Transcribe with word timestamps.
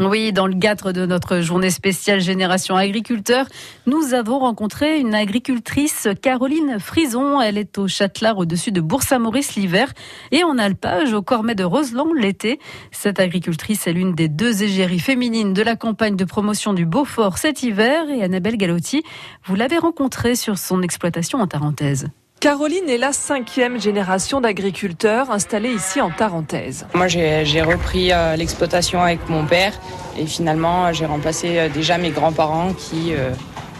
Oui, 0.00 0.32
dans 0.32 0.46
le 0.46 0.54
cadre 0.54 0.92
de 0.92 1.04
notre 1.04 1.40
journée 1.40 1.68
spéciale 1.68 2.20
Génération 2.20 2.74
Agriculteur, 2.74 3.44
nous 3.86 4.14
avons 4.14 4.38
rencontré 4.38 4.98
une 4.98 5.14
agricultrice, 5.14 6.08
Caroline 6.22 6.78
Frison. 6.78 7.38
Elle 7.38 7.58
est 7.58 7.76
au 7.76 7.86
Châtelard 7.86 8.38
au-dessus 8.38 8.72
de 8.72 8.80
Bourg-Saint-Maurice 8.80 9.56
l'hiver 9.56 9.92
et 10.32 10.42
en 10.42 10.56
alpage 10.56 11.12
au 11.12 11.20
Cormet 11.20 11.54
de 11.54 11.64
Roseland 11.64 12.14
l'été. 12.14 12.58
Cette 12.92 13.20
agricultrice 13.20 13.86
est 13.86 13.92
l'une 13.92 14.14
des 14.14 14.30
deux 14.30 14.62
égéries 14.62 15.00
féminines 15.00 15.52
de 15.52 15.62
la 15.62 15.76
campagne 15.76 16.16
de 16.16 16.24
promotion 16.24 16.72
du 16.72 16.86
Beaufort 16.86 17.36
cet 17.36 17.62
hiver 17.62 18.08
et 18.08 18.22
Annabelle 18.22 18.56
Galotti, 18.56 19.02
vous 19.44 19.54
l'avez 19.54 19.76
rencontrée 19.76 20.34
sur 20.34 20.56
son 20.56 20.80
exploitation 20.80 21.40
en 21.40 21.46
Tarentaise. 21.46 22.08
Caroline 22.44 22.90
est 22.90 22.98
la 22.98 23.14
cinquième 23.14 23.80
génération 23.80 24.42
d'agriculteurs 24.42 25.30
installés 25.30 25.72
ici 25.72 26.02
en 26.02 26.10
Tarentaise. 26.10 26.86
Moi, 26.92 27.08
j'ai 27.08 27.62
repris 27.62 28.12
euh, 28.12 28.36
l'exploitation 28.36 29.00
avec 29.00 29.30
mon 29.30 29.46
père 29.46 29.72
et 30.18 30.26
finalement, 30.26 30.92
j'ai 30.92 31.06
remplacé 31.06 31.58
euh, 31.58 31.68
déjà 31.70 31.96
mes 31.96 32.10
grands-parents 32.10 32.74
qui 32.74 33.14
euh, 33.14 33.30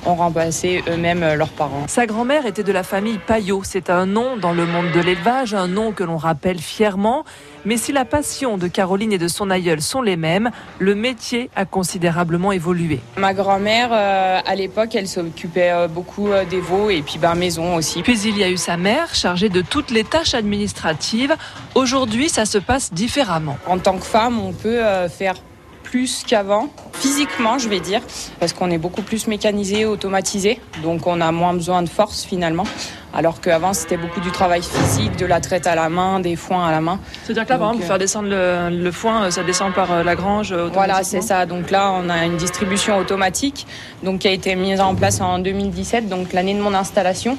ont 0.07 0.15
remplacé 0.15 0.83
eux-mêmes 0.89 1.23
euh, 1.23 1.35
leurs 1.37 1.49
parents. 1.49 1.85
Sa 1.89 2.07
grand-mère 2.07 2.47
était 2.47 2.63
de 2.63 2.73
la 2.73 2.83
famille 2.83 3.19
Payot. 3.19 3.63
C'est 3.65 3.91
un 3.91 4.07
nom 4.07 4.37
dans 4.37 4.53
le 4.53 4.67
monde 4.67 4.91
de 4.93 5.01
l'élevage, 5.01 5.55
un 5.55 5.69
nom 5.69 5.93
que 5.93 6.05
l'on 6.05 6.17
rappelle 6.17 6.59
fièrement. 6.59 7.25
Mais 7.65 7.77
si 7.77 7.93
la 7.93 8.05
passion 8.05 8.59
de 8.59 8.69
Caroline 8.69 9.13
et 9.13 9.19
de 9.19 9.29
son 9.29 9.51
aïeul 9.51 9.81
sont 9.81 10.03
les 10.03 10.17
mêmes, 10.17 10.51
le 10.79 10.95
métier 10.95 11.51
a 11.57 11.65
considérablement 11.65 12.53
évolué. 12.53 13.01
Ma 13.17 13.33
grand-mère, 13.33 13.91
euh, 13.93 14.41
à 14.45 14.55
l'époque, 14.55 14.95
elle 14.95 15.09
s'occupait 15.09 15.71
euh, 15.71 15.89
beaucoup 15.89 16.29
des 16.51 16.61
veaux 16.61 16.91
et 16.91 17.03
puis 17.03 17.19
ben, 17.19 17.35
maison 17.35 17.77
aussi. 17.77 18.03
Puis 18.03 18.21
il 18.21 18.37
y 18.39 18.45
a 18.45 18.51
eu 18.51 18.57
sa 18.57 18.77
mère, 18.77 19.15
chargée 19.15 19.49
de 19.49 19.63
toutes 19.63 19.91
les 19.91 20.05
tâches 20.05 20.35
administratives. 20.35 21.35
Aujourd'hui, 21.75 22.29
ça 22.29 22.45
se 22.45 22.59
passe 22.59 22.93
différemment. 22.93 23.57
En 23.67 23.79
tant 23.79 23.97
que 23.97 24.05
femme, 24.05 24.39
on 24.39 24.53
peut 24.53 24.81
faire 25.09 25.35
plus 25.83 26.25
qu'avant, 26.27 26.69
physiquement 27.05 27.59
je 27.59 27.69
vais 27.69 27.81
dire, 27.81 28.01
parce 28.41 28.55
qu'on 28.55 28.71
est 28.71 28.79
beaucoup 28.79 29.03
plus 29.03 29.27
mécanisé, 29.27 29.85
automatisé, 29.85 30.59
donc 30.83 31.07
on 31.07 31.21
a 31.21 31.31
moins 31.33 31.53
besoin 31.53 31.83
de 31.83 31.89
force 31.89 32.25
finalement. 32.25 32.65
Alors 33.13 33.43
qu'avant, 33.43 33.75
c'était 33.75 33.99
beaucoup 33.99 34.21
du 34.21 34.31
travail 34.31 34.63
physique, 34.63 35.17
de 35.17 35.27
la 35.27 35.41
traite 35.41 35.67
à 35.67 35.75
la 35.75 35.91
main, 35.91 36.19
des 36.19 36.35
foins 36.35 36.67
à 36.67 36.73
la 36.73 36.81
main. 36.81 36.99
C'est-à-dire 37.23 37.45
que 37.45 37.51
là, 37.51 37.59
par 37.59 37.69
exemple, 37.69 37.81
pour 37.81 37.89
faire 37.89 37.99
descendre 37.99 38.29
le, 38.31 38.91
foin, 38.91 39.31
ça 39.31 39.43
descend 39.45 39.73
par 39.75 39.93
euh, 39.93 40.03
la 40.03 40.17
grange 40.17 40.53
Voilà, 40.73 41.05
c'est 41.05 41.21
ça. 41.21 41.45
Donc 41.47 41.71
là, 41.71 41.93
on 41.93 42.09
a 42.09 42.25
une 42.25 42.39
distribution 42.39 42.97
automatique 42.97 43.67
donc, 44.03 44.21
qui 44.21 44.29
a 44.29 44.33
été 44.33 44.57
mise 44.57 44.81
en 44.81 44.95
place 44.95 45.21
en 45.21 45.39
2017, 45.39 46.09
donc 46.09 46.33
l'année 46.33 46.55
de 46.55 46.61
mon 46.61 46.75
installation. 46.75 47.37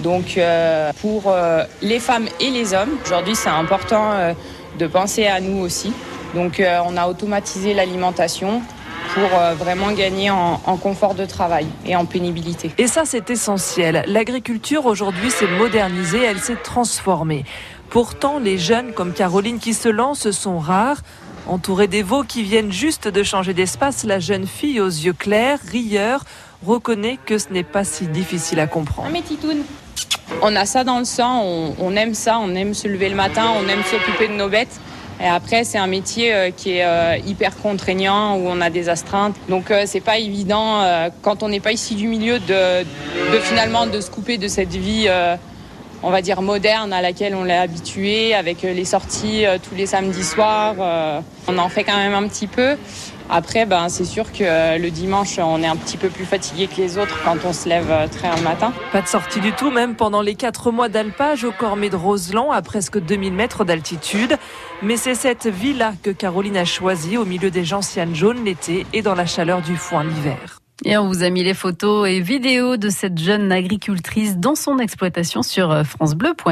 Donc 0.00 0.36
euh, 0.36 0.92
pour 1.00 1.24
euh, 1.26 1.64
les 1.82 1.98
femmes 1.98 2.28
et 2.40 2.50
les 2.50 2.74
hommes, 2.74 2.94
aujourd'hui, 3.04 3.34
c'est 3.34 3.48
important 3.48 4.34
de 4.78 4.86
penser 4.86 5.26
à 5.26 5.40
nous 5.40 5.58
aussi. 5.58 5.92
Donc 6.34 6.60
euh, 6.60 6.78
on 6.84 6.96
a 6.96 7.08
automatisé 7.08 7.74
l'alimentation 7.74 8.62
pour 9.14 9.30
euh, 9.34 9.54
vraiment 9.54 9.92
gagner 9.92 10.30
en, 10.30 10.58
confort 10.76 11.14
de 11.14 11.24
travail 11.24 11.66
et 11.86 11.96
en 11.96 12.04
pénibilité. 12.04 12.70
Et 12.78 12.86
ça, 12.86 13.02
c'est 13.04 13.30
essentiel. 13.30 14.04
L'agriculture 14.06 14.86
aujourd'hui 14.86 15.30
s'est 15.30 15.46
modernisée, 15.46 16.22
elle 16.22 16.38
s'est 16.38 16.56
transformée. 16.56 17.44
Pourtant, 17.90 18.38
les 18.38 18.58
jeunes 18.58 18.92
comme 18.92 19.12
Caroline 19.12 19.58
qui 19.58 19.74
se 19.74 19.88
lancent 19.88 20.30
sont 20.30 20.58
rares. 20.58 21.02
Entourée 21.46 21.86
des 21.86 22.02
veaux 22.02 22.24
qui 22.24 22.42
viennent 22.42 22.72
juste 22.72 23.08
de 23.08 23.22
changer 23.22 23.54
d'espace, 23.54 24.04
la 24.04 24.20
jeune 24.20 24.46
fille 24.46 24.80
aux 24.80 24.86
yeux 24.86 25.14
clairs, 25.14 25.58
rieur, 25.70 26.24
reconnaît 26.66 27.18
que 27.24 27.38
ce 27.38 27.48
n'est 27.50 27.62
pas 27.62 27.84
si 27.84 28.06
difficile 28.06 28.60
à 28.60 28.66
comprendre. 28.66 29.08
On 30.42 30.54
a 30.54 30.66
ça 30.66 30.84
dans 30.84 30.98
le 30.98 31.06
sang, 31.06 31.42
on 31.80 31.96
aime 31.96 32.12
ça, 32.12 32.38
on 32.38 32.54
aime 32.54 32.74
se 32.74 32.86
lever 32.86 33.08
le 33.08 33.16
matin, 33.16 33.46
on 33.56 33.66
aime 33.66 33.82
s'occuper 33.82 34.28
de 34.28 34.34
nos 34.34 34.48
bêtes. 34.48 34.78
Et 35.20 35.26
après, 35.26 35.64
c'est 35.64 35.78
un 35.78 35.86
métier 35.86 36.32
euh, 36.32 36.50
qui 36.50 36.76
est 36.76 36.84
euh, 36.84 37.16
hyper 37.26 37.56
contraignant 37.56 38.36
où 38.36 38.46
on 38.46 38.60
a 38.60 38.70
des 38.70 38.88
astreintes. 38.88 39.34
Donc, 39.48 39.70
euh, 39.70 39.82
c'est 39.86 40.00
pas 40.00 40.18
évident 40.18 40.82
quand 41.22 41.42
on 41.42 41.48
n'est 41.48 41.60
pas 41.60 41.72
ici 41.72 41.94
du 41.94 42.06
milieu 42.06 42.38
de, 42.38 42.82
de, 42.82 43.38
finalement 43.40 43.86
de 43.86 44.00
se 44.00 44.10
couper 44.10 44.38
de 44.38 44.48
cette 44.48 44.74
vie 44.74 45.08
on 46.02 46.10
va 46.10 46.22
dire 46.22 46.42
moderne 46.42 46.92
à 46.92 47.02
laquelle 47.02 47.34
on 47.34 47.44
l'est 47.44 47.56
habitué, 47.56 48.34
avec 48.34 48.62
les 48.62 48.84
sorties 48.84 49.44
tous 49.68 49.74
les 49.74 49.86
samedis 49.86 50.24
soirs. 50.24 50.76
on 51.48 51.58
en 51.58 51.68
fait 51.68 51.84
quand 51.84 51.96
même 51.96 52.14
un 52.14 52.28
petit 52.28 52.46
peu. 52.46 52.76
Après, 53.30 53.66
ben, 53.66 53.90
c'est 53.90 54.06
sûr 54.06 54.32
que 54.32 54.42
euh, 54.42 54.78
le 54.78 54.90
dimanche, 54.90 55.38
on 55.38 55.62
est 55.62 55.66
un 55.66 55.76
petit 55.76 55.98
peu 55.98 56.08
plus 56.08 56.24
fatigué 56.24 56.66
que 56.66 56.80
les 56.80 56.96
autres 56.96 57.18
quand 57.24 57.36
on 57.44 57.52
se 57.52 57.68
lève 57.68 57.90
euh, 57.90 58.06
très 58.06 58.34
le 58.34 58.42
matin. 58.42 58.72
Pas 58.90 59.02
de 59.02 59.06
sortie 59.06 59.40
du 59.40 59.52
tout, 59.52 59.70
même 59.70 59.96
pendant 59.96 60.22
les 60.22 60.34
quatre 60.34 60.70
mois 60.70 60.88
d'alpage 60.88 61.44
au 61.44 61.52
Cormet 61.52 61.90
de 61.90 61.96
Roseland, 61.96 62.50
à 62.50 62.62
presque 62.62 62.98
2000 62.98 63.34
mètres 63.34 63.64
d'altitude. 63.64 64.38
Mais 64.82 64.96
c'est 64.96 65.14
cette 65.14 65.46
villa 65.46 65.92
que 66.02 66.10
Caroline 66.10 66.56
a 66.56 66.64
choisie 66.64 67.18
au 67.18 67.26
milieu 67.26 67.50
des 67.50 67.64
gentianes 67.64 68.14
jaunes 68.14 68.44
l'été 68.44 68.86
et 68.94 69.02
dans 69.02 69.14
la 69.14 69.26
chaleur 69.26 69.60
du 69.60 69.76
foin 69.76 70.04
l'hiver. 70.04 70.60
Et 70.84 70.96
on 70.96 71.08
vous 71.08 71.24
a 71.24 71.30
mis 71.30 71.42
les 71.42 71.54
photos 71.54 72.08
et 72.08 72.20
vidéos 72.20 72.76
de 72.76 72.88
cette 72.88 73.18
jeune 73.18 73.50
agricultrice 73.50 74.36
dans 74.36 74.54
son 74.54 74.78
exploitation 74.78 75.42
sur 75.42 75.72
euh, 75.72 75.82
francebleu.fr. 75.82 76.48